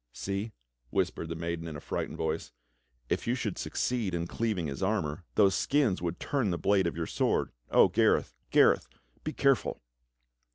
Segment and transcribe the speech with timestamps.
[0.13, 0.51] "See,"
[0.89, 2.51] whispered the maiden in a frightened voice,
[3.07, 6.97] "if you should succeed in cleaving his armor, those skins would turn the blade of
[6.97, 7.51] your sword.
[7.69, 8.87] O Gareth, Gareth,
[9.23, 9.79] be careful!"